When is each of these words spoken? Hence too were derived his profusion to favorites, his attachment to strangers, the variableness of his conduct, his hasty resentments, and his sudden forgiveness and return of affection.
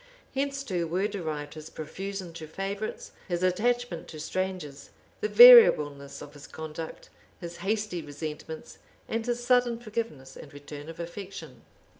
Hence 0.33 0.63
too 0.63 0.87
were 0.87 1.07
derived 1.07 1.53
his 1.53 1.69
profusion 1.69 2.33
to 2.33 2.47
favorites, 2.47 3.11
his 3.27 3.43
attachment 3.43 4.07
to 4.07 4.19
strangers, 4.19 4.89
the 5.19 5.29
variableness 5.29 6.23
of 6.23 6.33
his 6.33 6.47
conduct, 6.47 7.11
his 7.39 7.57
hasty 7.57 8.01
resentments, 8.01 8.79
and 9.07 9.23
his 9.23 9.43
sudden 9.45 9.79
forgiveness 9.79 10.35
and 10.35 10.51
return 10.55 10.89
of 10.89 10.99
affection. 10.99 11.61